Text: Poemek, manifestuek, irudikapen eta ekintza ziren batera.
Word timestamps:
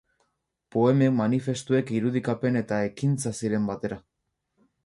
Poemek, 0.75 1.11
manifestuek, 1.19 1.93
irudikapen 1.99 2.59
eta 2.65 2.83
ekintza 2.89 3.37
ziren 3.43 3.73
batera. 3.73 4.01